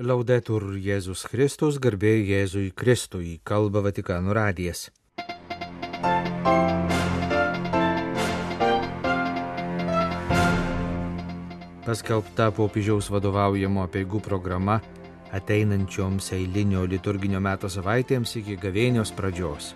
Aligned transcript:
Laudetur 0.00 0.62
Jėzus 0.80 1.26
Kristus, 1.28 1.76
garbė 1.76 2.14
Jėzui 2.24 2.70
Kristui, 2.72 3.34
kalba 3.44 3.82
Vatikano 3.84 4.32
radijas. 4.32 4.86
Paskelbta 11.84 12.48
popiežiaus 12.56 13.10
vadovaujamo 13.12 13.84
peigų 13.92 14.22
programa 14.24 14.78
ateinančioms 15.36 16.32
eilinio 16.32 16.86
liturginio 16.88 17.44
meto 17.44 17.68
savaitėms 17.68 18.38
iki 18.40 18.56
gavėnios 18.56 19.12
pradžios. 19.12 19.74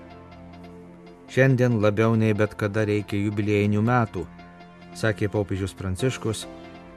Šiandien 1.29 1.83
labiau 1.85 2.17
nei 2.17 2.33
bet 2.33 2.57
kada 2.57 2.89
reikia 2.89 3.21
jubiliejinių 3.27 3.85
metų, 3.93 4.25
sakė 4.97 5.29
popiežius 5.37 5.77
Pranciškus 5.77 6.47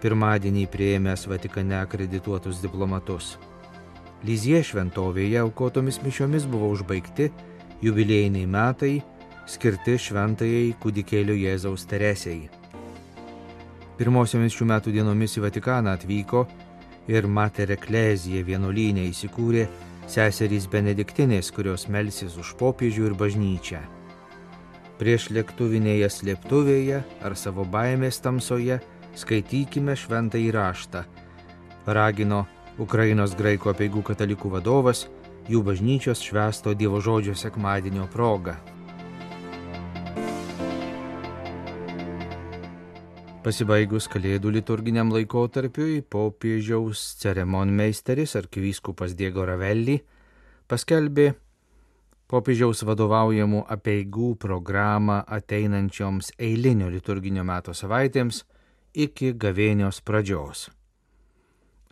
pirmadienį 0.01 0.65
prieėmęs 0.73 1.27
Vatikane 1.29 1.77
akredituotus 1.81 2.61
diplomatus. 2.63 3.35
Lyzie 4.25 4.63
šventovėje 4.65 5.41
aukotomis 5.43 6.01
mišiomis 6.03 6.47
buvo 6.49 6.71
užbaigti 6.73 7.29
jubiliejiniai 7.85 8.47
metai 8.49 8.95
skirti 9.47 9.97
šventajai 10.01 10.71
kūdikėlio 10.81 11.35
Jėzaus 11.37 11.85
Teresėjai. 11.89 12.49
Pirmosiomis 13.97 14.53
šių 14.53 14.65
metų 14.69 14.93
dienomis 14.93 15.37
į 15.37 15.45
Vatikaną 15.47 15.95
atvyko 15.97 16.43
ir 17.09 17.25
Mater 17.25 17.71
Eklezija 17.73 18.43
vienuolynė 18.45 19.07
įsikūrė 19.09 19.63
seserys 20.07 20.67
Benediktinės, 20.71 21.49
kurios 21.51 21.87
melsis 21.91 22.37
už 22.37 22.53
popiežių 22.59 23.09
ir 23.09 23.15
bažnyčią. 23.17 23.79
Prieš 24.97 25.29
lėktuvinėje 25.33 26.09
slėptuvėje 26.09 27.01
ar 27.25 27.35
savo 27.37 27.65
baimės 27.69 28.21
tamsoje 28.21 28.79
skaitykime 29.17 29.95
šventą 29.97 30.37
įraštą, 30.37 31.03
paragino 31.85 32.45
Ukrainos 32.77 33.33
graikų 33.37 33.71
apieigų 33.73 34.03
katalikų 34.11 34.51
vadovas 34.53 35.07
jų 35.49 35.63
bažnyčios 35.65 36.21
švesto 36.21 36.75
Dievo 36.77 36.99
žodžio 37.01 37.33
sekmadienio 37.35 38.05
proga. 38.13 38.57
Pasibaigus 43.47 44.09
kalėdų 44.11 44.51
liturginiam 44.57 45.09
laikotarpiui, 45.15 46.01
popiežiaus 46.03 47.15
ceremonmeisteris 47.21 48.35
arkivyskupas 48.35 49.15
Diego 49.15 49.45
Ravelli 49.47 50.01
paskelbė 50.67 51.29
popiežiaus 52.27 52.83
vadovaujamų 52.83 53.63
apieigų 53.71 54.33
programą 54.43 55.21
ateinančioms 55.39 56.33
eilinio 56.37 56.91
liturginio 56.91 57.47
meto 57.47 57.71
savaitėms 57.71 58.43
iki 58.97 59.29
gavėnios 59.37 60.01
pradžios. 60.01 60.71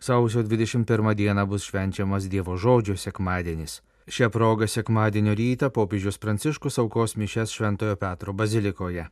Sausio 0.02 0.42
21 0.42 1.14
dieną 1.14 1.44
bus 1.46 1.62
švenčiamas 1.68 2.26
Dievo 2.26 2.56
žodžio 2.58 2.96
sekmadienis. 2.98 3.80
Šią 4.10 4.30
progą 4.34 4.66
sekmadienio 4.66 5.34
rytą 5.38 5.70
popiežius 5.70 6.18
Pranciškus 6.18 6.78
aukos 6.82 7.14
mišes 7.16 7.54
Šventojo 7.54 7.96
Petro 7.96 8.32
bazilikoje. 8.32 9.06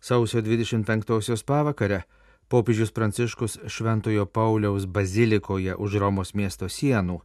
Sausio 0.00 0.42
25 0.42 1.46
pavakare 1.46 2.02
popiežius 2.48 2.90
Pranciškus 2.90 3.58
Šventojo 3.66 4.26
Pauliaus 4.26 4.86
bazilikoje 4.86 5.78
už 5.78 6.00
Romos 6.02 6.34
miesto 6.34 6.66
sienų 6.66 7.20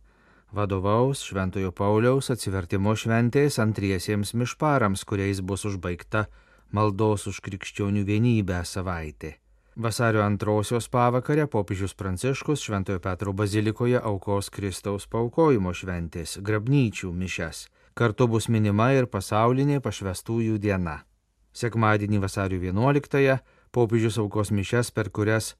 vadovaus 0.51 1.25
Šventojo 1.25 1.71
Pauliaus 1.71 2.29
atsivertimo 2.31 2.93
šventės 2.95 3.59
antriesiems 3.59 4.33
mišparams, 4.37 5.03
kuriais 5.03 5.41
bus 5.41 5.65
užbaigta 5.65 6.27
maldos 6.71 7.27
už 7.27 7.41
krikščionių 7.41 8.05
vienybę 8.07 8.61
savaitė. 8.65 9.35
Vasario 9.79 10.23
antrosios 10.23 10.89
pavakarę 10.89 11.47
popiežius 11.47 11.93
Pranciškus 11.93 12.61
Šventojo 12.65 12.99
Petro 12.99 13.33
bazilikoje 13.33 13.99
aukos 14.01 14.49
Kristaus 14.49 15.05
paukojimo 15.05 15.69
šventės 15.69 16.39
grabnyčių 16.41 17.11
mišes. 17.13 17.67
Kartu 17.93 18.25
bus 18.27 18.47
minima 18.49 18.87
ir 18.97 19.05
pasaulinė 19.05 19.77
pašvestųjų 19.85 20.57
diena. 20.57 20.95
Sekmadienį 21.53 22.23
vasario 22.25 22.57
11-ąją 22.57 23.37
popiežius 23.71 24.17
aukos 24.17 24.49
mišes, 24.49 24.89
per 24.89 25.11
kurias 25.13 25.51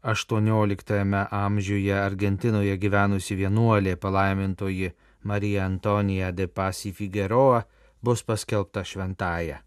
18 0.00 1.04
amžiuje 1.28 2.00
Argentinoje 2.00 2.80
gyvenusi 2.80 3.36
vienuolė 3.36 3.98
palaimintoji 4.00 4.94
Marija 5.28 5.68
Antonija 5.68 6.32
de 6.32 6.48
Pasi 6.48 6.96
Figueroa 6.96 7.66
bus 8.00 8.24
paskelbta 8.24 8.80
šventąją. 8.80 9.60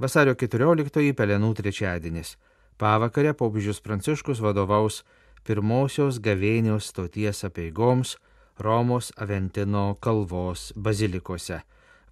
Vasario 0.00 0.32
14 0.32 1.12
pelenų 1.12 1.54
trečiadienis 1.60 2.38
Pavakarę 2.76 3.32
popiežius 3.34 3.80
Pranciškus 3.80 4.42
vadovaus 4.44 5.00
pirmosios 5.48 6.18
gavėnios 6.20 6.90
stoties 6.92 7.40
apieigoms 7.48 8.18
Romos 8.60 9.08
Aventino 9.16 9.96
kalvos 10.00 10.74
bazilikose, 10.76 11.62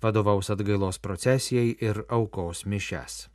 vadovaus 0.01 0.49
atgailos 0.55 0.99
procesijai 1.05 1.77
ir 1.85 2.05
aukos 2.09 2.65
mišes. 2.65 3.34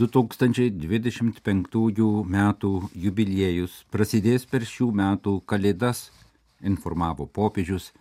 2025 0.00 2.24
metų 2.34 2.70
jubiliejus 2.96 3.84
prasidės 3.92 4.48
per 4.48 4.64
šių 4.64 4.88
metų 4.96 5.44
kalėdas 5.44 6.08
informavo 6.64 7.28
popiežius 7.28 7.92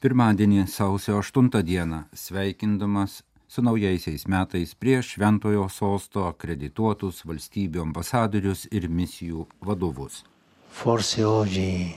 pirmadienį 0.00 0.64
sausio 0.72 1.20
8 1.20 1.52
dieną 1.68 2.08
sveikindamas 2.16 3.20
su 3.48 3.62
naujaisiais 3.62 4.26
metais 4.26 4.74
prie 4.74 5.02
šventojo 5.04 5.68
sosto 5.68 6.24
akredituotus 6.30 7.20
valstybių 7.28 7.82
ambasadorius 7.82 8.64
ir 8.72 8.88
misijų 8.88 9.44
vadovus. 9.60 10.24
Forse 10.70 11.24
oggi 11.24 11.94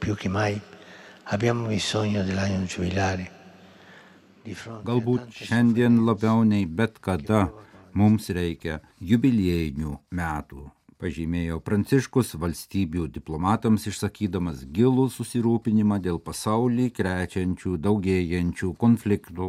più 0.00 0.14
che 0.14 0.28
mai 0.28 0.60
abbiamo 1.24 1.68
bisogno 1.68 2.22
dell'anno 2.22 2.66
giubilare. 2.66 3.30
Galbūt 4.84 5.32
šiandien 5.32 6.04
labiau 6.04 6.44
nei 6.44 6.66
bet 6.66 6.98
kada 7.00 7.48
mums 7.98 8.30
reikia 8.34 8.80
jubiliejinių 9.00 9.98
metų 10.10 10.70
pažymėjo 11.02 11.58
Pranciškus 11.66 12.36
valstybių 12.38 13.08
diplomatams 13.10 13.88
išsakydamas 13.90 14.62
gilų 14.76 15.08
susirūpinimą 15.10 15.98
dėl 16.04 16.20
pasaulį 16.22 16.92
krečiančių, 16.94 17.74
daugėjančių 17.82 18.70
konfliktų 18.78 19.48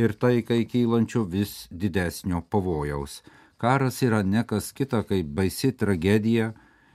ir 0.00 0.14
taikai 0.16 0.62
kylančių 0.70 1.24
vis 1.34 1.52
didesnio 1.70 2.40
pavojaus. 2.52 3.20
Karas 3.60 4.00
yra 4.04 4.22
nekas 4.24 4.72
kita 4.76 5.02
kaip 5.08 5.28
baisi 5.36 5.72
tragedija 5.72 6.52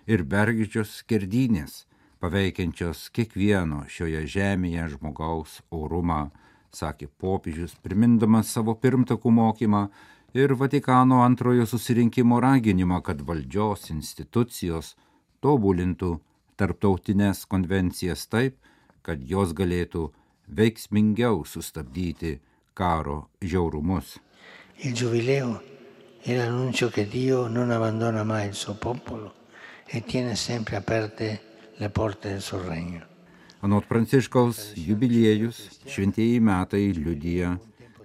ir 0.09 0.25
bergždžios 0.25 0.97
skerdynės, 1.01 1.85
paveikiančios 2.21 3.09
kiekvieno 3.13 3.85
šioje 3.89 4.25
žemėje 4.33 4.87
žmogaus 4.95 5.59
orumą, 5.73 6.29
sakė 6.73 7.09
popiežius, 7.21 7.73
primindamas 7.85 8.53
savo 8.53 8.73
pirmtakų 8.77 9.33
mokymą 9.33 9.87
ir 10.33 10.53
Vatikano 10.55 11.23
antrojo 11.23 11.65
susirinkimo 11.65 12.39
raginimą, 12.39 13.01
kad 13.03 13.21
valdžios 13.27 13.89
institucijos 13.91 14.95
tobulintų 15.43 16.17
tarptautinės 16.55 17.45
konvencijas 17.51 18.27
taip, 18.31 18.55
kad 19.01 19.21
jos 19.27 19.51
galėtų 19.57 20.07
veiksmingiau 20.47 21.43
sustabdyti 21.45 22.39
karo 22.73 23.27
žiaurumus. 23.41 24.19
Il 24.83 24.93
giubileo 24.93 25.61
è 26.23 26.35
l'annuncio 26.37 26.89
che 26.89 27.07
Dio 27.07 27.47
non 27.47 27.71
abbandona 27.71 28.23
mai 28.23 28.47
il 28.47 28.53
suo 28.53 28.75
popolo 28.75 29.33
e 29.85 30.03
tiene 30.03 30.35
sempre 30.35 30.75
aperte 30.75 31.41
le 31.77 31.89
porte 31.89 32.29
del 32.29 32.41
suo 32.41 32.61
regno. 32.67 33.05
Anot 33.61 33.85
Pranciškaus 33.85 34.73
jubiliejus 34.73 35.81
šventieji 35.85 36.39
metai 36.39 36.93
liudyja 36.97 37.59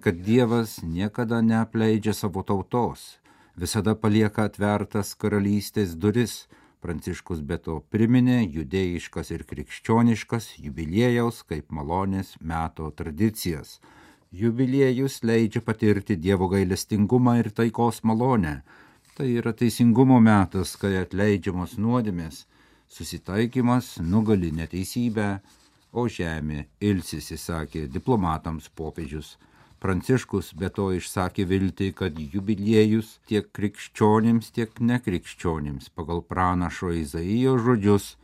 kad 0.06 0.14
Dievas 0.22 0.82
niekada 0.82 1.40
neapleidžia 1.42 2.12
savo 2.14 2.42
tautos, 2.46 3.18
visada 3.58 3.96
palieka 3.98 4.44
atvertas 4.46 5.08
karalystės 5.18 5.96
duris. 5.98 6.34
Pranciškus 6.78 7.40
be 7.48 7.56
to 7.64 7.80
priminė 7.90 8.36
judėjiškas 8.44 9.32
ir 9.34 9.42
krikščioniškas 9.50 10.46
jubiliejaus 10.62 11.40
kaip 11.48 11.74
malonės 11.74 12.36
meto 12.38 12.86
tradicijas. 13.00 13.80
Jubiliejus 14.30 15.16
leidžia 15.26 15.64
patirti 15.70 16.14
Dievo 16.14 16.46
gailestingumą 16.54 17.34
ir 17.40 17.50
taikos 17.50 17.98
malonę. 18.06 18.60
Tai 19.18 19.26
yra 19.26 19.50
teisingumo 19.58 20.20
metas, 20.22 20.76
kai 20.78 21.00
atleidžiamos 21.00 21.74
nuodėmės, 21.82 22.44
susitaikymas 22.86 23.96
nugali 24.14 24.54
neteisybę, 24.54 25.28
o 25.90 26.06
žemė 26.06 26.68
ilsisi, 26.92 27.42
sakė 27.48 27.88
diplomatams 27.90 28.70
popiežius. 28.70 29.34
Pranciškus 29.80 30.54
be 30.56 30.70
to 30.72 30.88
išsakė 30.96 31.44
viltį, 31.48 31.90
kad 31.98 32.16
jubiliejus 32.16 33.18
tiek 33.28 33.50
krikščionims, 33.52 34.48
tiek 34.56 34.72
nekrikščionims 34.80 35.90
pagal 35.92 36.22
pranašo 36.24 36.94
Izaijo 36.96 37.58
žodžius 37.60 38.14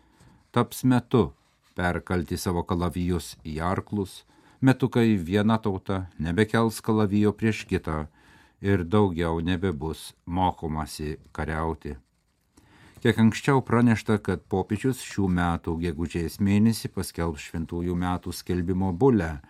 taps 0.52 0.84
metu 0.84 1.32
perkalti 1.76 2.37
savo 2.37 2.62
kalavijus 2.69 3.34
į 3.49 3.58
arklus, 3.64 4.22
metu, 4.60 4.88
kai 4.93 5.16
viena 5.16 5.58
tauta 5.58 6.06
nebekels 6.19 6.81
kalavijo 6.84 7.32
prieš 7.37 7.64
kitą 7.69 8.06
ir 8.62 8.84
daugiau 8.84 9.40
nebebus 9.40 10.12
mokomasi 10.26 11.16
kariauti. 11.32 11.96
Kiek 13.02 13.19
anksčiau 13.19 13.64
pranešta, 13.66 14.20
kad 14.22 14.44
popiežius 14.46 15.00
šių 15.02 15.26
metų 15.37 15.75
gegužės 15.82 16.38
mėnesį 16.38 16.93
paskelbs 16.94 17.49
šventųjų 17.49 17.96
metų 17.99 18.31
skelbimo 18.31 18.93
bulę. 18.94 19.40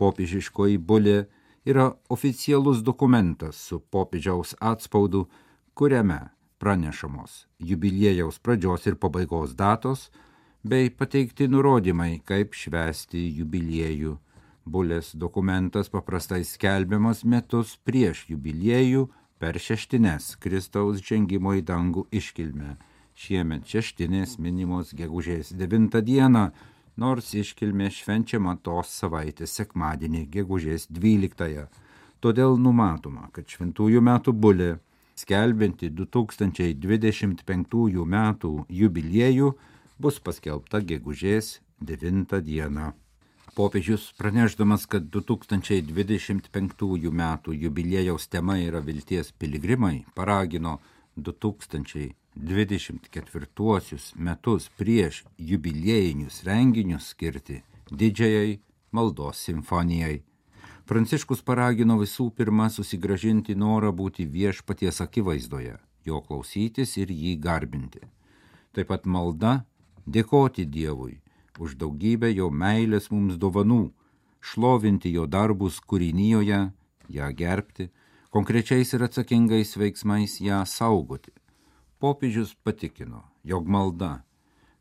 Popiežiškoji 0.00 0.78
bulė 0.80 1.26
yra 1.64 1.92
oficialus 2.08 2.82
dokumentas 2.82 3.56
su 3.56 3.80
popiežiaus 3.80 4.54
atspaudu, 4.60 5.28
kuriame 5.74 6.20
pranešamos 6.58 7.46
jubiliejaus 7.58 8.38
pradžios 8.38 8.86
ir 8.86 8.96
pabaigos 8.96 9.56
datos 9.56 10.10
bei 10.62 10.90
pateikti 10.90 11.48
nurodymai, 11.48 12.20
kaip 12.24 12.54
švęsti 12.54 13.26
jubiliejų 13.40 14.18
Bulės 14.64 15.10
dokumentas 15.12 15.90
paprastai 15.92 16.40
skelbiamas 16.48 17.20
metus 17.28 17.74
prieš 17.84 18.22
jubiliejų 18.30 19.02
per 19.36 19.58
šeštines 19.60 20.38
Kristaus 20.40 21.02
žengimo 21.04 21.52
į 21.58 21.60
dangų 21.68 22.06
iškilmę. 22.08 22.78
Šiemet 23.12 23.68
šeštinės 23.68 24.38
minimos 24.40 24.94
gegužės 24.96 25.52
9 25.52 26.00
dieną, 26.00 26.46
nors 26.96 27.34
iškilmė 27.34 27.90
švenčiama 27.90 28.56
tos 28.62 28.88
savaitės 29.00 29.50
sekmadienį 29.58 30.26
gegužės 30.36 30.86
12. 30.90 31.66
Todėl 32.24 32.56
numatoma, 32.56 33.28
kad 33.34 33.44
šventųjų 33.50 34.00
metų 34.00 34.32
bulė, 34.32 34.78
skelbinti 35.18 35.90
2025 35.90 38.06
metų 38.16 38.66
jubiliejų, 38.80 39.54
bus 39.98 40.20
paskelbta 40.20 40.80
gegužės 40.80 41.60
9 41.80 42.40
dieną. 42.42 42.92
Popiežius 43.54 44.10
pranešdamas, 44.18 44.86
kad 44.90 45.02
2025 45.14 47.10
metų 47.22 47.54
jubiliejaus 47.54 48.26
tema 48.26 48.58
yra 48.58 48.82
vilties 48.82 49.30
piligrimai, 49.38 50.04
paragino 50.14 50.80
2024 52.36 54.14
metus 54.16 54.68
prieš 54.78 55.24
jubiliejinius 55.38 56.42
renginius 56.44 57.08
skirti 57.14 57.62
didžiajai 57.90 58.60
maldos 58.92 59.38
simfonijai. 59.46 60.22
Pranciškus 60.84 61.42
paragino 61.42 61.96
visų 62.00 62.30
pirma 62.36 62.68
susigražinti 62.70 63.54
norą 63.56 63.92
būti 63.96 64.26
viešpaties 64.28 65.00
akivaizdoje, 65.00 65.78
jo 66.04 66.20
klausytis 66.20 66.96
ir 67.00 67.08
jį 67.08 67.36
garbinti. 67.40 68.02
Taip 68.74 68.90
pat 68.90 69.06
malda 69.06 69.64
dėkoti 70.06 70.66
Dievui 70.66 71.20
už 71.58 71.76
daugybę 71.78 72.32
jo 72.34 72.50
meilės 72.50 73.10
mums 73.14 73.38
dovanų, 73.38 73.92
šlovinti 74.42 75.12
jo 75.14 75.26
darbus 75.30 75.78
kūrinyjoje, 75.80 76.60
ją 77.08 77.30
gerbti, 77.38 77.88
konkrečiais 78.34 78.92
ir 78.92 79.06
atsakingais 79.06 79.76
veiksmais 79.78 80.40
ją 80.42 80.64
saugoti. 80.66 81.30
Popiežius 82.04 82.50
patikino, 82.60 83.22
jog 83.48 83.64
malda, 83.64 84.10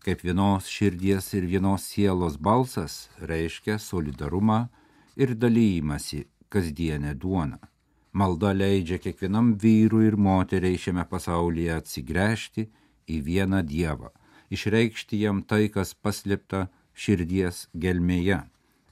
kaip 0.04 0.26
vienos 0.28 0.68
širdies 0.68 1.30
ir 1.38 1.46
vienos 1.48 1.86
sielos 1.88 2.36
balsas, 2.36 3.08
reiškia 3.32 3.78
solidarumą 3.80 4.66
ir 5.16 5.32
dalymasi 5.32 6.26
kasdienę 6.52 7.14
duoną. 7.16 7.62
Malda 8.12 8.52
leidžia 8.52 9.00
kiekvienam 9.00 9.54
vyrui 9.56 10.10
ir 10.10 10.20
moteriai 10.20 10.76
šiame 10.76 11.08
pasaulyje 11.08 11.78
atsigręžti 11.78 12.68
į 13.08 13.22
vieną 13.30 13.64
Dievą 13.72 14.12
išreikšti 14.54 15.22
jam 15.24 15.42
tai, 15.48 15.68
kas 15.72 15.94
paslėpta 15.96 16.68
širdies 16.94 17.68
gelmėje. 17.74 18.42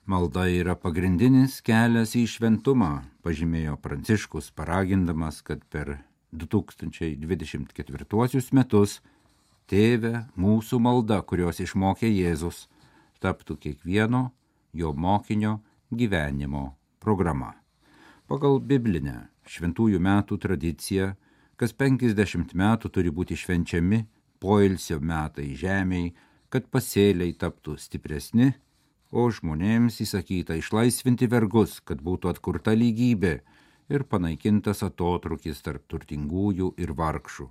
Malda 0.10 0.48
yra 0.50 0.78
pagrindinis 0.80 1.60
kelias 1.68 2.16
į 2.18 2.26
šventumą, 2.32 2.94
pažymėjo 3.28 3.76
Pranciškus, 3.84 4.50
paragindamas, 4.56 5.44
kad 5.46 5.68
per 5.68 6.00
2024 6.32 8.56
metus 8.56 9.02
Tėve 9.72 10.26
mūsų 10.36 10.82
malda, 10.84 11.22
kurios 11.24 11.62
išmokė 11.64 12.10
Jėzus, 12.12 12.66
taptų 13.24 13.56
kiekvieno 13.56 14.26
jo 14.76 14.92
mokinio 14.92 15.62
gyvenimo 15.96 16.74
programa. 17.00 17.54
Pagal 18.28 18.60
biblinę 18.60 19.30
šventųjų 19.48 20.02
metų 20.04 20.38
tradiciją, 20.44 21.14
kas 21.56 21.72
50 21.72 22.52
metų 22.52 22.92
turi 22.92 23.16
būti 23.16 23.40
švenčiami 23.40 24.02
poilsio 24.44 25.00
metai 25.00 25.54
žemiai, 25.56 26.12
kad 26.52 26.68
pasėliai 26.68 27.32
taptų 27.40 27.78
stipresni, 27.80 28.52
o 29.12 29.28
žmonėms 29.32 30.02
įsakyta 30.04 30.58
išlaisvinti 30.60 31.28
vergus, 31.32 31.80
kad 31.80 32.04
būtų 32.04 32.32
atkurta 32.32 32.76
lygybė 32.76 33.40
ir 33.90 34.04
panaikintas 34.04 34.84
atotrukis 34.86 35.64
tarp 35.66 35.88
turtingųjų 35.88 36.74
ir 36.78 36.94
vargšų. 36.98 37.48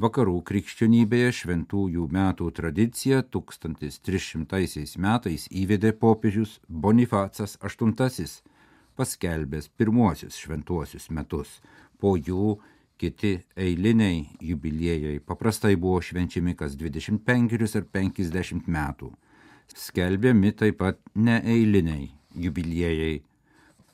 Vakarų 0.00 0.38
krikščionybėje 0.48 1.32
šventųjų 1.42 2.06
metų 2.16 2.48
tradiciją 2.56 3.20
1300 3.36 4.96
metais 4.96 5.46
įvedė 5.50 5.92
popiežius 5.92 6.58
Bonifacas 6.68 7.58
VIII, 7.60 8.28
paskelbęs 8.96 9.68
pirmuosius 9.76 10.40
šventuosius 10.40 11.10
metus, 11.10 11.60
po 12.00 12.16
jų 12.16 12.58
Kiti 13.00 13.38
eiliniai 13.56 14.26
jubiliejai 14.44 15.22
paprastai 15.24 15.76
buvo 15.80 16.02
švenčiami 16.04 16.52
kas 16.52 16.74
25 16.76 17.76
ar 17.78 17.86
50 17.96 18.66
metų. 18.68 19.08
Skelbiami 19.72 20.50
taip 20.52 20.76
pat 20.82 20.98
neeiliniai 21.14 22.10
jubiliejai. 22.44 23.22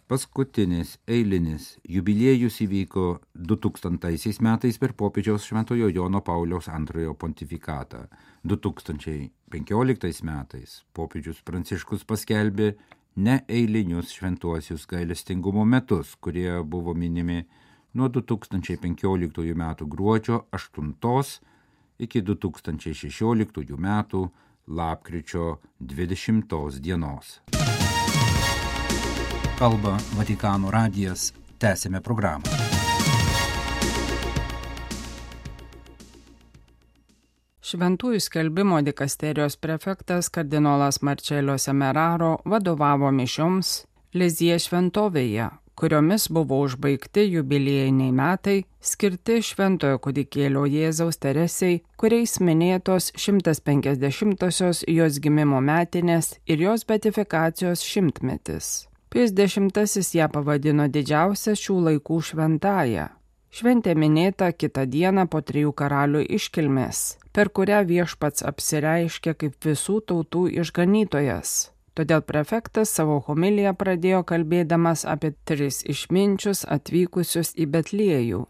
Paskutinis 0.07 0.93
eilinis 1.11 1.65
jubiliejus 1.91 2.61
įvyko 2.63 3.07
2000 3.35 4.39
metais 4.47 4.77
per 4.79 4.93
popiežiaus 4.95 5.43
Šventojo 5.49 5.89
Jono 5.91 6.21
Pauliaus 6.23 6.69
antrojo 6.71 7.17
pontifikatą. 7.19 8.05
2015 8.47 10.23
metais 10.23 10.77
popiežius 10.95 11.43
Pranciškus 11.43 12.07
paskelbė 12.07 12.77
neeilinius 13.19 14.15
šventuosius 14.15 14.87
gailestingumo 14.87 15.67
metus, 15.67 16.15
kurie 16.23 16.63
buvo 16.63 16.95
minimi 16.95 17.43
nuo 17.99 18.07
2015 18.07 19.43
m. 19.59 19.65
gruodžio 19.91 20.45
8 20.55 21.41
iki 21.99 22.23
2016 22.23 23.75
m. 23.75 24.31
lapkričio 24.69 25.59
20 25.81 26.79
dienos. 26.79 27.41
Kalba 29.57 29.95
Vatikano 30.13 30.69
radijas. 30.69 31.31
Tęsėme 31.57 32.03
programą. 32.05 32.45
Šventųjų 37.65 38.19
skelbimo 38.21 38.83
dikasterijos 38.85 39.55
prefektas 39.57 40.29
kardinolas 40.29 41.01
Marčelio 41.01 41.55
Semeraro 41.57 42.35
vadovavo 42.45 43.09
mišioms 43.09 43.71
Lizie 44.13 44.59
šventovėje, 44.61 45.47
kuriomis 45.73 46.29
buvo 46.29 46.59
užbaigti 46.67 47.25
jubiliejiniai 47.25 48.13
metai 48.13 48.59
skirti 48.81 49.39
Šventojo 49.41 50.03
kudikėlio 50.05 50.67
Jėzaus 50.69 51.17
Teresiai, 51.17 51.79
kuriais 51.97 52.37
minėtos 52.45 53.09
150-osios 53.17 54.85
jos 54.85 55.19
gimimo 55.25 55.63
metinės 55.65 56.35
ir 56.45 56.61
jos 56.69 56.85
betifikacijos 56.85 57.87
šimtmetis. 57.89 58.75
Pis 59.11 59.33
dešimtasis 59.33 60.15
ją 60.19 60.27
pavadino 60.33 60.89
didžiausia 60.89 61.55
šių 61.59 61.77
laikų 61.91 62.19
šventąją. 62.31 63.07
Šventė 63.57 63.95
minėta 63.97 64.51
kitą 64.53 64.85
dieną 64.91 65.29
po 65.33 65.41
trijų 65.41 65.73
karalių 65.73 66.27
iškilmės, 66.39 67.07
per 67.33 67.49
kurią 67.49 67.85
viešpats 67.89 68.45
apsireiškė 68.51 69.39
kaip 69.39 69.57
visų 69.65 70.03
tautų 70.11 70.49
išganytojas 70.61 71.57
Todėl 71.97 72.21
prefektas 72.29 72.91
savo 72.93 73.23
homiliją 73.25 73.73
pradėjo 73.81 74.21
kalbėdamas 74.29 75.07
apie 75.09 75.31
tris 75.49 75.79
išminčius 75.81 76.67
atvykusius 76.69 77.55
į 77.57 77.65
Betliejų. 77.73 78.43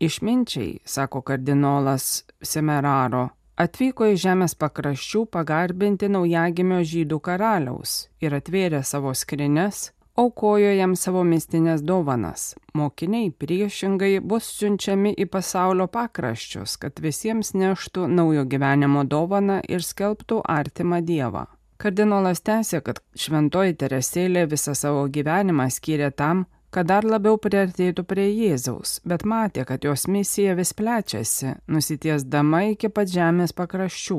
Išminčiai, 0.00 0.78
sako 0.88 1.20
kardinolas 1.20 2.24
Semeraro, 2.40 3.26
atvyko 3.56 4.10
į 4.12 4.16
žemės 4.20 4.54
pakraščių 4.60 5.26
pagarbinti 5.32 6.08
naujagimio 6.12 6.82
žydų 6.84 7.20
karaliaus 7.24 8.06
ir 8.20 8.36
atvėrė 8.36 8.82
savo 8.84 9.12
skrines, 9.16 9.90
aukojo 10.16 10.72
jam 10.76 10.96
savo 10.96 11.24
mistinės 11.24 11.82
dovanas. 11.84 12.54
Mokiniai 12.76 13.30
priešingai 13.32 14.18
bus 14.20 14.48
siunčiami 14.58 15.12
į 15.16 15.28
pasaulio 15.32 15.88
pakraščius, 15.92 16.76
kad 16.80 17.00
visiems 17.04 17.52
neštų 17.56 18.08
naujo 18.12 18.46
gyvenimo 18.48 19.04
dovaną 19.04 19.60
ir 19.68 19.84
skelbtų 19.84 20.42
artimą 20.44 21.02
Dievą. 21.04 21.46
Kardinolas 21.76 22.40
tęsė, 22.40 22.80
kad 22.80 23.02
šventoji 23.20 23.76
Teresėlė 23.76 24.46
visą 24.48 24.72
savo 24.72 25.04
gyvenimą 25.12 25.68
skyrė 25.72 26.08
tam, 26.16 26.46
kad 26.76 26.90
dar 26.90 27.06
labiau 27.08 27.38
priartėtų 27.40 28.02
prie 28.04 28.26
Jėzaus, 28.28 28.98
bet 29.08 29.22
matė, 29.24 29.64
kad 29.64 29.84
jos 29.86 30.04
misija 30.12 30.52
vis 30.58 30.74
plečiasi, 30.76 31.54
nusitiesdama 31.72 32.66
iki 32.74 32.90
pat 32.92 33.08
žemės 33.08 33.56
pakraščių. 33.56 34.18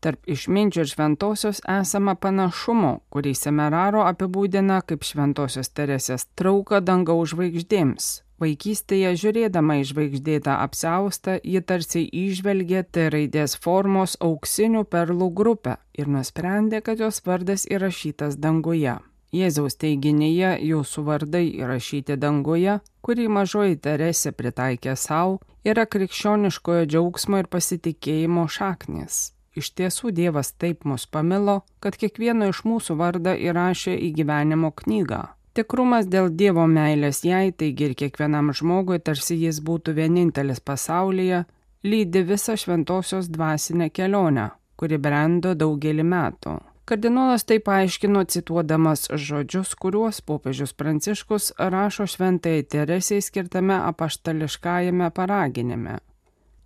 Tarp 0.00 0.30
išminčio 0.32 0.86
ir 0.86 0.88
šventosios 0.88 1.60
esama 1.68 2.14
panašumo, 2.16 2.94
kurį 3.12 3.34
Semeraro 3.36 4.06
apibūdina 4.08 4.78
kaip 4.88 5.04
šventosios 5.04 5.68
Teresės 5.76 6.24
trauką 6.40 6.80
dangaus 6.80 7.34
žvaigždėms. 7.34 8.08
Vaikystėje 8.40 9.12
žiūrėdama 9.20 9.82
į 9.82 9.84
žvaigždėtą 9.90 10.56
apsaustą, 10.64 11.36
ji 11.44 11.60
tarsi 11.60 12.06
išvelgė 12.22 12.86
T 12.88 13.10
raidės 13.12 13.58
formos 13.60 14.16
auksinių 14.24 14.86
perlų 14.88 15.28
grupę 15.36 15.76
ir 15.92 16.08
nusprendė, 16.08 16.80
kad 16.80 17.04
jos 17.04 17.20
vardas 17.28 17.68
įrašytas 17.68 18.40
danguje. 18.40 18.96
Jėzaus 19.30 19.76
teiginyje 19.78 20.56
jūsų 20.66 21.04
vardai 21.06 21.44
įrašyti 21.62 22.16
danguje, 22.18 22.80
kurį 23.06 23.28
mažoji 23.30 23.78
Teresė 23.78 24.32
pritaikė 24.34 24.96
savo, 24.98 25.38
yra 25.62 25.84
krikščioniškojo 25.86 26.86
džiaugsmo 26.90 27.38
ir 27.38 27.50
pasitikėjimo 27.50 28.48
šaknis. 28.50 29.28
Iš 29.54 29.70
tiesų 29.78 30.10
Dievas 30.14 30.52
taip 30.58 30.84
mus 30.86 31.06
pamilo, 31.06 31.60
kad 31.82 31.98
kiekvieno 31.98 32.50
iš 32.50 32.64
mūsų 32.66 32.96
vardą 32.98 33.34
įrašė 33.34 33.94
į 33.98 34.10
gyvenimo 34.18 34.70
knygą. 34.82 35.22
Tikrumas 35.54 36.06
dėl 36.06 36.30
Dievo 36.30 36.66
meilės 36.70 37.24
jai, 37.26 37.50
taigi 37.50 37.88
ir 37.88 37.94
kiekvienam 37.98 38.52
žmogui, 38.54 39.00
tarsi 39.02 39.38
jis 39.38 39.58
būtų 39.66 39.94
vienintelis 39.98 40.62
pasaulyje, 40.62 41.44
lydi 41.82 42.22
visą 42.26 42.54
šventosios 42.58 43.30
dvasinę 43.34 43.90
kelionę, 43.90 44.50
kuri 44.78 44.98
brendo 44.98 45.54
daugelį 45.58 46.06
metų. 46.06 46.58
Kardinolas 46.90 47.44
tai 47.46 47.60
paaiškino 47.62 48.24
cituodamas 48.24 49.04
žodžius, 49.14 49.76
kuriuos 49.78 50.16
popiežius 50.26 50.72
Pranciškus 50.74 51.52
rašo 51.58 52.06
šventai 52.10 52.64
Teresiai 52.66 53.22
skirtame 53.22 53.76
apaštališkajame 53.92 55.10
paraginime 55.14 56.00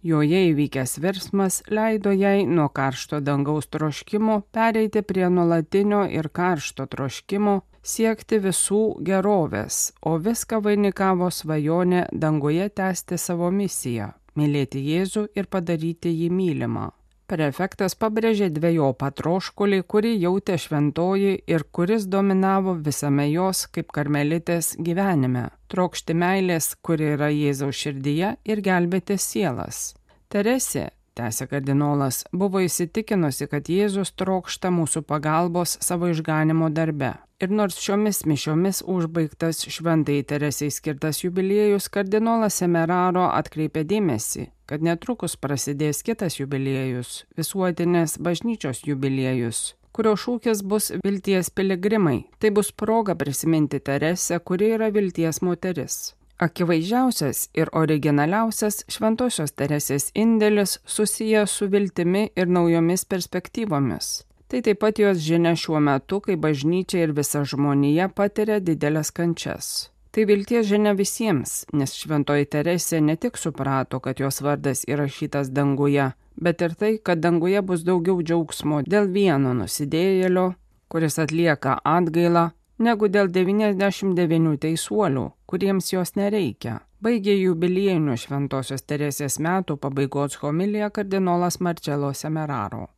Joje 0.05 0.41
įvykęs 0.55 0.97
virsmas 1.05 1.61
leido 1.69 2.17
jai 2.17 2.47
nuo 2.49 2.71
karšto 2.73 3.21
dangaus 3.21 3.69
troškimo 3.69 4.39
pereiti 4.53 5.05
prie 5.13 5.29
nuolatinio 5.29 6.03
ir 6.09 6.33
karšto 6.41 6.89
troškimo 6.97 7.61
siekti 7.83 8.41
visų 8.49 8.83
gerovės, 9.05 9.93
o 10.09 10.17
viską 10.17 10.65
vainikavo 10.65 11.29
svajonė 11.29 12.07
danguje 12.13 12.73
tęsti 12.81 13.21
savo 13.29 13.53
misiją- 13.63 14.13
mylėti 14.41 14.89
Jėzų 14.89 15.29
ir 15.37 15.53
padaryti 15.53 16.17
jį 16.25 16.31
mylimą. 16.41 16.91
Prefektas 17.25 17.95
pabrėžė 17.97 18.51
dviejopą 18.53 19.09
troškulį, 19.17 19.79
kurį 19.89 20.11
jautė 20.27 20.59
šventoji 20.61 21.31
ir 21.49 21.63
kuris 21.73 22.05
dominavo 22.15 22.75
visame 22.89 23.25
jos 23.31 23.65
kaip 23.73 23.95
karmelitės 23.97 24.75
gyvenime- 24.77 25.47
trokšti 25.73 26.13
meilės, 26.25 26.75
kuri 26.85 27.15
yra 27.15 27.31
Jėzaus 27.33 27.81
širdyje 27.81 28.37
ir 28.45 28.61
gelbėti 28.61 29.17
sielas. 29.17 29.95
Teresė, 30.29 30.91
tęsė 31.19 31.47
kardinolas, 31.51 32.23
buvo 32.33 32.63
įsitikinusi, 32.65 33.49
kad 33.51 33.69
Jėzus 33.71 34.15
trokšta 34.19 34.73
mūsų 34.75 35.05
pagalbos 35.09 35.77
savo 35.85 36.11
išganimo 36.13 36.71
darbe. 36.75 37.15
Ir 37.43 37.51
nors 37.51 37.79
šiomis 37.83 38.25
mišiomis 38.31 38.83
užbaigtas 38.89 39.65
šventai 39.77 40.21
Teresiai 40.25 40.73
skirtas 40.73 41.23
jubiliejus, 41.25 41.91
kardinolas 41.93 42.59
Semeraro 42.63 43.29
atkreipė 43.31 43.85
dėmesį, 43.91 44.49
kad 44.71 44.85
netrukus 44.87 45.37
prasidės 45.37 46.03
kitas 46.07 46.39
jubiliejus- 46.41 47.25
visuotinės 47.39 48.19
bažnyčios 48.19 48.85
jubiliejus 48.87 49.75
kurio 49.95 50.17
šūkis 50.19 50.63
bus 50.67 50.91
vilties 51.05 51.51
piligrimai. 51.55 52.25
Tai 52.43 52.51
bus 52.51 52.73
proga 52.73 53.15
prisiminti 53.15 53.79
Teresę, 53.79 54.41
kuri 54.41 54.73
yra 54.75 54.91
vilties 54.91 55.41
moteris. 55.43 56.15
Akivaizdžiausias 56.43 57.49
ir 57.55 57.71
originaliausias 57.79 58.83
Šventojios 58.91 59.55
Teresės 59.55 60.09
indėlis 60.19 60.81
susijęs 60.85 61.53
su 61.61 61.69
viltimi 61.71 62.25
ir 62.35 62.51
naujomis 62.51 63.05
perspektyvomis. 63.07 64.25
Tai 64.51 64.61
taip 64.67 64.81
pat 64.83 64.99
jos 64.99 65.23
žinia 65.23 65.55
šiuo 65.55 65.79
metu, 65.81 66.19
kai 66.21 66.35
bažnyčia 66.37 67.05
ir 67.07 67.15
visa 67.15 67.45
žmonija 67.47 68.09
patiria 68.11 68.59
didelės 68.59 69.15
kančias. 69.15 69.69
Tai 70.15 70.27
vilties 70.31 70.67
žinia 70.67 70.93
visiems, 70.99 71.65
nes 71.75 71.95
šventoji 71.95 72.51
Teresė 72.51 73.01
ne 73.03 73.17
tik 73.19 73.39
suprato, 73.39 73.99
kad 74.03 74.19
jos 74.23 74.43
vardas 74.43 74.85
įrašytas 74.91 75.51
danguje, 75.55 76.11
bet 76.35 76.63
ir 76.63 76.75
tai, 76.75 76.93
kad 76.99 77.23
danguje 77.23 77.63
bus 77.63 77.87
daugiau 77.87 78.23
džiaugsmo 78.23 78.83
dėl 78.87 79.07
vieno 79.11 79.55
nusidėjėlio, 79.59 80.53
kuris 80.91 81.19
atlieka 81.19 81.81
atgailą, 81.83 82.51
negu 82.79 83.09
dėl 83.09 83.31
99 83.31 84.59
teisuolių, 84.65 85.29
kuriems 85.47 85.93
jos 85.93 86.15
nereikia. 86.17 86.81
Baigė 87.05 87.35
jubiliejinių 87.37 88.17
šventosios 88.17 88.83
Teresės 88.89 89.39
metų 89.39 89.77
pabaigos 89.77 90.39
homiliją 90.41 90.91
kardinolas 90.91 91.61
Marcelo 91.61 92.13
Semeraro. 92.15 92.89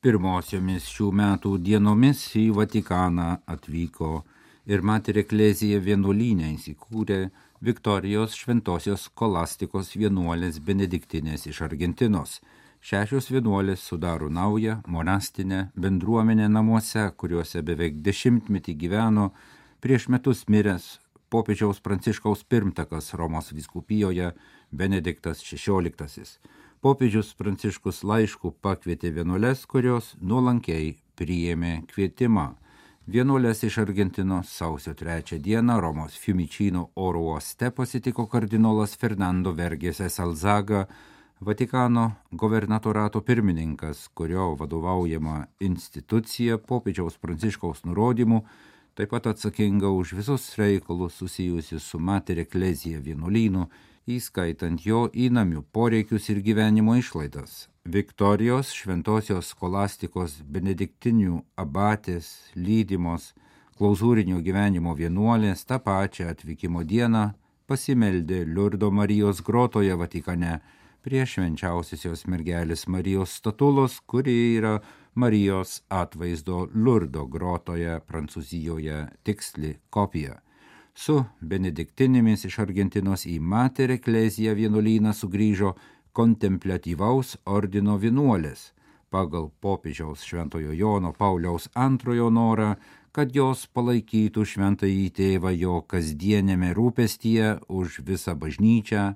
Pirmosiomis 0.00 0.86
šių 0.86 1.10
metų 1.18 1.56
dienomis 1.58 2.20
į 2.38 2.52
Vatikaną 2.54 3.40
atvyko 3.50 4.20
ir 4.70 4.82
Mater 4.86 5.18
Eklezija 5.18 5.80
vienuolynė 5.82 6.52
įsikūrė 6.54 7.24
Viktorijos 7.66 8.36
šventosios 8.38 9.08
kolastikos 9.18 9.96
vienuolės 9.96 10.60
benediktinės 10.62 11.48
iš 11.50 11.62
Argentinos. 11.66 12.38
Šešios 12.86 13.30
vienuolės 13.34 13.82
sudaro 13.82 14.28
naują 14.30 14.76
monastinę 14.86 15.70
bendruomenę 15.74 16.46
namuose, 16.48 17.08
kuriuose 17.18 17.62
beveik 17.66 17.96
dešimtmetį 18.06 18.74
gyveno 18.82 19.32
prieš 19.82 20.06
metus 20.14 20.44
miręs 20.46 20.84
popiežiaus 21.34 21.80
Pranciškaus 21.82 22.44
pirmtakas 22.46 23.10
Romos 23.18 23.50
viskupijoje 23.50 24.30
Benediktas 24.70 25.42
XVI 25.42 26.22
popiežius 26.86 27.32
Pranciškus 27.34 28.04
laišku 28.06 28.52
pakvietė 28.62 29.10
vienuolės, 29.16 29.64
kurios 29.66 30.12
nuolankiai 30.22 30.92
priėmė 31.18 31.72
kvietimą. 31.90 32.52
Vienuolės 33.10 33.64
iš 33.66 33.80
Argentinos 33.82 34.52
sausio 34.54 34.94
trečią 34.94 35.40
dieną 35.42 35.80
Romos 35.82 36.14
Fiumicino 36.22 36.84
oro 36.94 37.24
uoste 37.32 37.72
pasitiko 37.74 38.28
kardinolas 38.30 38.94
Fernando 39.00 39.50
Vergėse 39.58 40.06
Salzaga, 40.10 40.86
Vatikano 41.40 42.12
gubernatorato 42.30 43.20
pirmininkas, 43.20 44.08
kurio 44.08 44.54
vadovaujama 44.54 45.46
institucija 45.60 46.56
popiežiaus 46.58 47.18
Pranciškaus 47.20 47.82
nurodymų 47.84 48.38
taip 48.96 49.10
pat 49.12 49.26
atsakinga 49.28 49.90
už 49.92 50.14
visus 50.16 50.46
reikalus 50.56 51.18
susijusius 51.20 51.84
su 51.84 52.00
Mater 52.00 52.40
Eklezija 52.40 53.02
vienuolynu 53.04 53.66
įskaitant 54.08 54.80
jo 54.86 55.02
įnamių 55.12 55.60
poreikius 55.76 56.30
ir 56.32 56.40
gyvenimo 56.40 56.96
išlaidas. 56.96 57.66
Viktorijos 57.84 58.70
šventosios 58.72 59.52
skolastikos 59.52 60.38
benediktinių 60.40 61.42
abatės 61.60 62.30
lydimos 62.56 63.34
klauzūrinio 63.76 64.40
gyvenimo 64.40 64.96
vienuolės 64.96 65.66
tą 65.68 65.82
pačią 65.84 66.30
atvykimo 66.32 66.80
dieną 66.80 67.26
pasimeldė 67.68 68.46
Liurdo 68.48 68.88
Marijos 68.90 69.44
grotoje 69.44 70.00
Vatikane 70.00 70.62
prie 71.06 71.22
švenčiausiosios 71.22 72.24
mergelės 72.26 72.88
Marijos 72.90 73.36
statulos, 73.38 74.00
kuri 74.10 74.34
yra 74.56 74.80
Marijos 75.14 75.78
atvaizdo 75.86 76.64
Liurdo 76.74 77.28
grotoje 77.30 78.00
Prancūzijoje 78.08 79.04
tiksli 79.22 79.76
kopija. 79.94 80.40
Su 80.94 81.20
benediktinėmis 81.40 82.48
iš 82.48 82.58
Argentinos 82.64 83.26
į 83.30 83.36
Mater 83.38 83.94
Ekleziją 83.94 84.56
vienuolyną 84.58 85.14
sugrįžo 85.14 85.76
kontemplatyvaus 86.16 87.36
ordino 87.44 88.00
vienuolės 88.02 88.72
pagal 89.14 89.52
popiežiaus 89.62 90.26
šventojo 90.26 90.74
Jono 90.74 91.14
Pauliaus 91.14 91.70
antrojo 91.78 92.32
norą, 92.34 92.74
kad 93.14 93.30
jos 93.32 93.64
palaikytų 93.70 94.42
šventąjį 94.42 95.08
tėvą 95.16 95.54
jo 95.54 95.80
kasdienėme 95.86 96.74
rūpestyje 96.76 97.56
už 97.70 98.02
visą 98.04 98.34
bažnyčią 98.36 99.12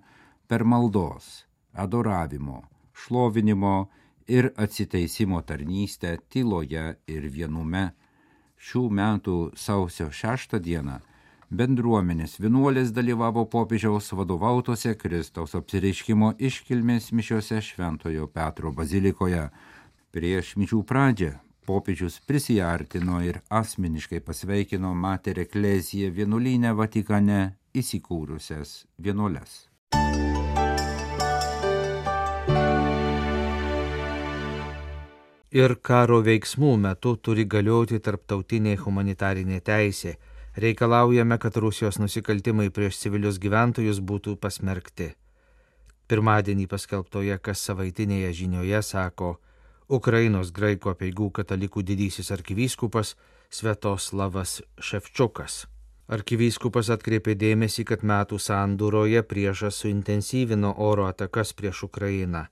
per 0.48 0.64
maldos, 0.64 1.49
adoravimo, 1.72 2.62
šlovinimo 2.92 3.88
ir 4.26 4.50
atsiteisimo 4.56 5.42
tarnystę 5.42 6.16
tyloje 6.28 6.94
ir 7.06 7.28
vienume. 7.30 7.90
Šių 8.60 8.82
metų 8.92 9.36
sausio 9.56 10.10
šeštą 10.12 10.60
dieną 10.60 10.98
bendruomenės 11.50 12.36
vienuolės 12.38 12.92
dalyvavo 12.94 13.46
popiežiaus 13.50 14.12
vadovautose 14.14 14.94
Kristaus 14.94 15.56
apsireiškimo 15.58 16.34
iškilmės 16.38 17.10
mišiose 17.16 17.62
Šventojo 17.64 18.28
Petro 18.30 18.72
bazilikoje. 18.72 19.48
Prieš 20.14 20.54
mišių 20.60 20.82
pradžią 20.86 21.32
popiežius 21.66 22.20
prisijartino 22.26 23.20
ir 23.26 23.40
asmeniškai 23.48 24.20
pasveikino 24.26 24.94
Mater 24.94 25.42
Ekleziją 25.46 26.10
vienuolynę 26.14 26.74
Vatikane 26.74 27.40
įsikūrusias 27.74 28.84
vienuolės. 28.98 29.64
Ir 35.50 35.76
karo 35.82 36.20
veiksmų 36.22 36.76
metu 36.78 37.16
turi 37.16 37.44
galioti 37.44 37.98
tarptautinė 37.98 38.76
humanitarinė 38.78 39.60
teisė 39.60 40.16
Reikalaujame, 40.56 41.38
kad 41.38 41.56
Rusijos 41.56 41.98
nusikaltimai 41.98 42.70
prieš 42.74 42.98
civilius 43.04 43.38
gyventojus 43.38 44.00
būtų 44.02 44.34
pasmerkti. 44.36 45.12
Pirmadienį 46.10 46.66
paskelbtoje 46.66 47.36
kas 47.38 47.62
savaitinėje 47.68 48.32
žinioje 48.40 48.82
sako 48.82 49.36
Ukrainos 49.88 50.50
graikų 50.50 50.90
apieigų 50.90 51.30
katalikų 51.38 51.84
didysis 51.86 52.32
arkivyskupas 52.34 53.14
Svetoslavas 53.48 54.58
Ševčiukas. 54.78 55.66
Arkivyskupas 56.10 56.90
atkreipė 56.90 57.36
dėmesį, 57.38 57.86
kad 57.86 58.02
metų 58.02 58.42
sandūroje 58.42 59.22
priešas 59.22 59.78
suintensyvino 59.84 60.74
oro 60.76 61.06
atakas 61.06 61.54
prieš 61.54 61.84
Ukrainą. 61.86 62.48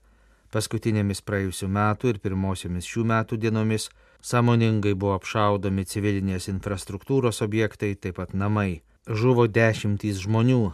Paskutinėmis 0.55 1.21
praėjusių 1.29 1.67
metų 1.69 2.15
ir 2.15 2.19
pirmosiomis 2.25 2.87
šių 2.89 3.05
metų 3.11 3.37
dienomis 3.41 3.91
Samoningai 4.25 4.95
buvo 4.99 5.15
apšaudomi 5.15 5.85
civilinės 5.87 6.49
infrastruktūros 6.51 7.43
objektai, 7.45 7.93
taip 7.95 8.17
pat 8.19 8.33
namai. 8.35 8.83
Žuvo 9.07 9.47
dešimtys 9.47 10.19
žmonių, 10.25 10.73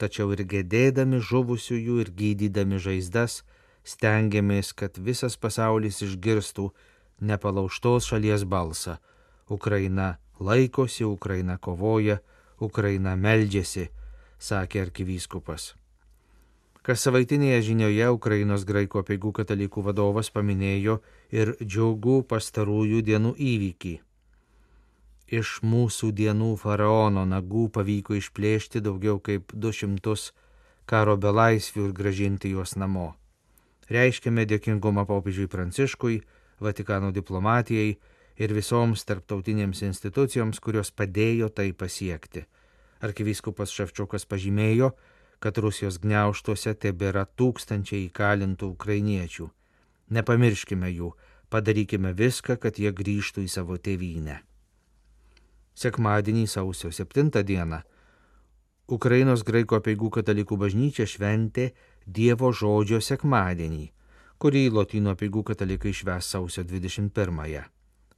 tačiau 0.00 0.32
ir 0.34 0.42
gedėdami 0.48 1.20
žuvusiųjų 1.22 1.98
ir 2.02 2.10
gydydami 2.16 2.80
žaizdas, 2.82 3.42
stengiamės, 3.84 4.72
kad 4.72 4.98
visas 4.98 5.36
pasaulis 5.36 6.02
išgirstų 6.04 6.70
nepalauštos 7.20 8.10
šalies 8.10 8.44
balsą. 8.44 8.98
Ukraina 9.48 10.16
laikosi, 10.40 11.04
Ukraina 11.04 11.58
kovoja, 11.58 12.18
Ukraina 12.58 13.16
meldžiasi, 13.16 13.90
sakė 14.40 14.86
arkivyskupas. 14.88 15.74
Kas 16.82 17.02
savaitinėje 17.04 17.60
žinioje 17.70 18.06
Ukrainos 18.16 18.64
graikų 18.68 19.02
apieigų 19.02 19.34
katalikų 19.40 19.82
vadovas 19.84 20.30
paminėjo 20.32 21.00
ir 21.34 21.52
džiugų 21.60 22.22
pastarųjų 22.30 23.02
dienų 23.04 23.34
įvykį. 23.36 23.94
Iš 25.30 25.60
mūsų 25.62 26.10
dienų 26.16 26.54
faraono 26.58 27.26
nagų 27.28 27.68
pavyko 27.76 28.16
išplėšti 28.18 28.80
daugiau 28.82 29.20
kaip 29.20 29.52
200 29.52 30.16
karo 30.90 31.14
belaisvių 31.20 31.84
ir 31.86 31.92
gražinti 31.94 32.50
juos 32.50 32.74
namo. 32.80 33.12
Reiškėme 33.90 34.46
dėkingumą 34.46 35.04
popiežiui 35.06 35.50
Pranciškui, 35.50 36.22
Vatikano 36.60 37.08
diplomatijai 37.12 37.94
ir 38.40 38.52
visoms 38.56 39.04
tarptautinėms 39.08 39.80
institucijoms, 39.86 40.60
kurios 40.60 40.90
padėjo 40.92 41.48
tai 41.48 41.70
pasiekti. 41.72 42.44
Arkivyskupas 43.00 43.72
Ševčiukas 43.72 44.26
pažymėjo, 44.28 44.90
kad 45.40 45.58
Rusijos 45.58 45.98
gniauštuose 46.02 46.74
tebėra 46.76 47.24
tūkstančiai 47.24 48.06
įkalintų 48.08 48.68
ukrainiečių. 48.76 49.48
Nepamirškime 50.16 50.90
jų, 50.92 51.12
padarykime 51.50 52.12
viską, 52.16 52.58
kad 52.60 52.78
jie 52.78 52.92
grįžtų 52.92 53.46
į 53.46 53.50
savo 53.50 53.78
tėvynę. 53.78 54.40
Sekmadienį 55.80 56.44
sausio 56.50 56.90
7 56.92 57.30
dieną 57.46 57.80
Ukrainos 58.90 59.44
graiko 59.46 59.78
apieigų 59.78 60.10
katalikų 60.18 60.56
bažnyčia 60.58 61.06
šventė 61.06 61.70
Dievo 62.10 62.50
žodžio 62.50 62.98
sekmadienį, 63.00 63.84
kurį 64.42 64.64
Lotynų 64.74 65.12
apieigų 65.14 65.44
katalikai 65.52 65.92
šves 65.94 66.26
sausio 66.34 66.64
21-ąją. 66.66 67.62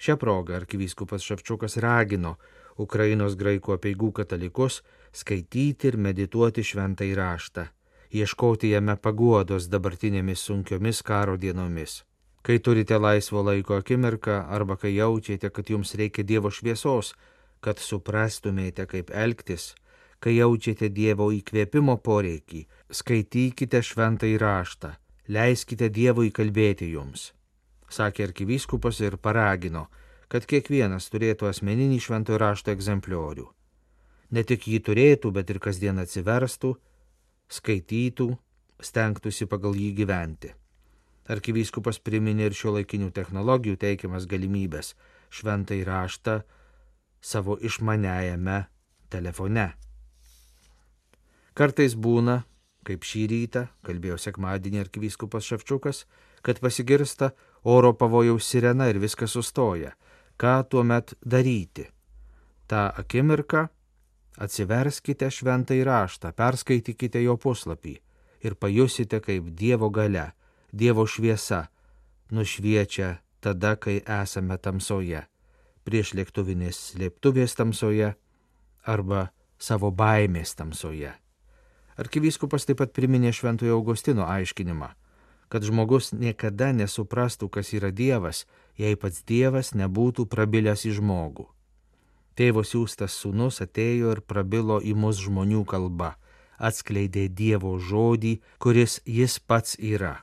Šią 0.02 0.16
progą 0.16 0.56
arkivyskupas 0.56 1.22
Ševčiukas 1.22 1.76
ragino 1.84 2.38
Ukrainos 2.78 3.36
graikų 3.36 3.76
apieigų 3.76 4.12
katalikus 4.20 4.80
skaityti 5.12 5.90
ir 5.90 5.96
medituoti 5.96 6.64
šventą 6.64 7.04
įraštą, 7.04 7.66
ieškoti 8.12 8.72
jame 8.72 8.96
paguodos 8.96 9.68
dabartinėmis 9.68 10.46
sunkiomis 10.48 11.02
karo 11.02 11.36
dienomis. 11.36 12.02
Kai 12.42 12.58
turite 12.58 12.98
laisvo 12.98 13.42
laiko 13.46 13.76
akimirką 13.78 14.40
arba 14.50 14.76
kai 14.76 14.96
jaučiate, 14.96 15.50
kad 15.50 15.68
jums 15.70 15.94
reikia 15.94 16.24
Dievo 16.26 16.50
šviesos, 16.50 17.12
kad 17.62 17.78
suprastumėte, 17.78 18.86
kaip 18.90 19.12
elgtis, 19.14 19.74
kai 20.18 20.34
jaučiate 20.36 20.88
Dievo 20.90 21.28
įkvėpimo 21.30 22.00
poreikį, 22.02 22.64
skaitykite 22.90 23.82
šventą 23.82 24.26
įraštą, 24.26 24.90
leiskite 25.28 25.88
Dievui 25.88 26.32
kalbėti 26.34 26.90
jums, 26.90 27.30
sakė 27.86 28.26
arkivyskupas 28.26 28.98
ir 29.06 29.20
paragino, 29.22 29.86
kad 30.32 30.46
kiekvienas 30.48 31.10
turėtų 31.12 31.50
asmeninį 31.50 31.98
šventojo 32.00 32.38
rašto 32.40 32.72
egzempliorių. 32.72 33.44
Ne 34.32 34.42
tik 34.48 34.64
jį 34.64 34.78
turėtų, 34.86 35.28
bet 35.36 35.50
ir 35.52 35.58
kasdien 35.60 36.00
atsiverstų, 36.00 36.70
skaitytų, 37.52 38.30
stengtųsi 38.80 39.44
pagal 39.50 39.76
jį 39.76 39.90
gyventi. 40.00 40.54
Arkivyskupas 41.28 42.00
priminė 42.00 42.48
ir 42.48 42.56
šio 42.56 42.72
laikinių 42.78 43.10
technologijų 43.12 43.76
teikiamas 43.84 44.24
galimybės 44.26 44.94
šventai 45.28 45.82
raštą 45.84 46.40
savo 47.20 47.58
išmaniajame 47.60 48.64
telefone. 49.12 49.68
Kartais 51.52 51.92
būna, 51.92 52.40
kaip 52.88 53.04
šį 53.04 53.26
rytą, 53.28 53.66
kalbėjo 53.84 54.16
sekmadienį 54.16 54.80
arkivyskupas 54.80 55.44
Ševčiukas, 55.44 56.06
kad 56.40 56.58
pasigirsta 56.64 57.34
oro 57.62 57.92
pavojaus 57.92 58.48
sirena 58.48 58.88
ir 58.88 58.98
viskas 58.98 59.36
sustoja 59.36 59.92
ką 60.40 60.62
tuomet 60.68 61.14
daryti. 61.24 61.86
Ta 62.66 62.92
akimirka 62.96 63.68
atsiverskite 64.38 65.28
šventą 65.30 65.76
įraštą, 65.76 66.32
perskaitykite 66.36 67.22
jo 67.22 67.36
puslapį 67.36 67.98
ir 68.42 68.56
pajusite, 68.56 69.20
kaip 69.20 69.50
Dievo 69.58 69.90
gale, 69.90 70.32
Dievo 70.72 71.06
šviesa 71.06 71.66
nušviečia 72.32 73.18
tada, 73.40 73.76
kai 73.76 74.00
esame 74.06 74.56
tamsoje, 74.58 75.26
prieš 75.84 76.14
lėktuvinės 76.16 76.78
slėptuvės 76.92 77.58
tamsoje 77.58 78.14
arba 78.86 79.28
savo 79.58 79.90
baimės 79.90 80.54
tamsoje. 80.58 81.12
Arkivyskupas 82.00 82.64
taip 82.64 82.80
pat 82.80 82.94
priminė 82.96 83.34
Šventojo 83.36 83.76
Augustino 83.76 84.24
aiškinimą 84.24 84.88
kad 85.52 85.66
žmogus 85.68 86.14
niekada 86.16 86.70
nesuprastų, 86.72 87.50
kas 87.52 87.74
yra 87.76 87.90
Dievas, 87.92 88.46
jei 88.80 88.96
pats 88.96 89.20
Dievas 89.28 89.74
nebūtų 89.76 90.24
prabilęs 90.32 90.86
į 90.88 90.94
žmogų. 90.96 91.44
Tėvo 92.40 92.62
siūstas 92.64 93.12
sūnus 93.20 93.60
atėjo 93.60 94.14
ir 94.14 94.22
prabilo 94.24 94.78
į 94.80 94.94
mus 94.96 95.20
žmonių 95.20 95.66
kalba, 95.68 96.14
atskleidė 96.56 97.26
Dievo 97.28 97.74
žodį, 97.76 98.38
kuris 98.56 99.02
jis 99.04 99.36
pats 99.44 99.76
yra. 99.76 100.22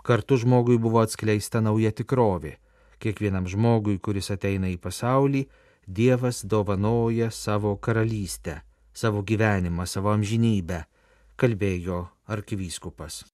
Kartu 0.00 0.40
žmogui 0.40 0.78
buvo 0.80 1.02
atskleista 1.04 1.60
nauja 1.60 1.92
tikrovė. 1.92 2.56
Kiekvienam 3.04 3.44
žmogui, 3.44 3.98
kuris 4.00 4.32
ateina 4.32 4.72
į 4.72 4.80
pasaulį, 4.80 5.44
Dievas 5.84 6.40
dovanoja 6.48 7.28
savo 7.28 7.76
karalystę, 7.76 8.62
savo 8.96 9.20
gyvenimą, 9.20 9.84
savo 9.84 10.14
amžinybę, 10.16 10.86
kalbėjo 11.36 12.06
arkivyskupas. 12.32 13.33